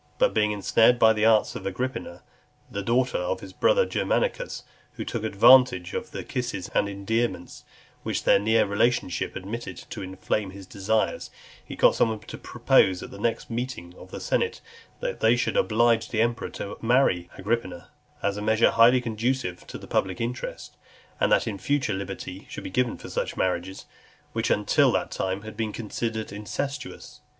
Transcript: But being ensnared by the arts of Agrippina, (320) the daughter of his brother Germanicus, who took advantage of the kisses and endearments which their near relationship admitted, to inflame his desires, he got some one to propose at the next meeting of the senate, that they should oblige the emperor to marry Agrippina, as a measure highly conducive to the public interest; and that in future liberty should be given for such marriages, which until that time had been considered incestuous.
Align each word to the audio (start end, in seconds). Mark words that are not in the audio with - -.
But 0.17 0.33
being 0.33 0.51
ensnared 0.51 0.97
by 0.97 1.13
the 1.13 1.25
arts 1.25 1.55
of 1.55 1.63
Agrippina, 1.67 2.23
(320) 2.71 2.71
the 2.71 2.81
daughter 2.81 3.17
of 3.19 3.41
his 3.41 3.53
brother 3.53 3.85
Germanicus, 3.85 4.63
who 4.93 5.05
took 5.05 5.23
advantage 5.23 5.93
of 5.93 6.09
the 6.09 6.23
kisses 6.23 6.71
and 6.73 6.89
endearments 6.89 7.65
which 8.01 8.23
their 8.23 8.39
near 8.39 8.65
relationship 8.65 9.35
admitted, 9.35 9.77
to 9.91 10.01
inflame 10.01 10.49
his 10.49 10.65
desires, 10.65 11.29
he 11.63 11.75
got 11.75 11.93
some 11.93 12.09
one 12.09 12.17
to 12.19 12.39
propose 12.39 13.03
at 13.03 13.11
the 13.11 13.19
next 13.19 13.51
meeting 13.51 13.93
of 13.95 14.09
the 14.09 14.19
senate, 14.19 14.59
that 15.01 15.19
they 15.19 15.35
should 15.35 15.55
oblige 15.55 16.09
the 16.09 16.19
emperor 16.23 16.49
to 16.49 16.79
marry 16.81 17.29
Agrippina, 17.37 17.89
as 18.23 18.37
a 18.37 18.41
measure 18.41 18.71
highly 18.71 19.01
conducive 19.01 19.67
to 19.67 19.77
the 19.77 19.85
public 19.85 20.19
interest; 20.19 20.77
and 21.19 21.31
that 21.31 21.45
in 21.45 21.59
future 21.59 21.93
liberty 21.93 22.47
should 22.49 22.63
be 22.63 22.71
given 22.71 22.97
for 22.97 23.07
such 23.07 23.37
marriages, 23.37 23.85
which 24.33 24.49
until 24.49 24.91
that 24.91 25.11
time 25.11 25.43
had 25.43 25.55
been 25.55 25.71
considered 25.71 26.31
incestuous. 26.31 27.21